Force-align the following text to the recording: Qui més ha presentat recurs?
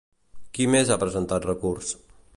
Qui 0.57 0.65
més 0.75 0.89
ha 0.89 0.97
presentat 1.05 1.47
recurs? 1.53 1.97